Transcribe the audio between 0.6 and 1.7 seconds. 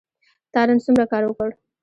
نن څومره کار وکړ؟